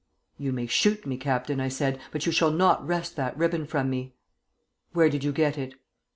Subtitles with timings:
[0.39, 3.87] 'You may shoot me, Captain,' I said, 'but you shall not wrest that ribbon from
[3.87, 4.15] me.'
[4.93, 5.75] 'Where did you get it?'